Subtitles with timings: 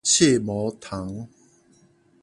[0.03, 1.29] 刺毛蟲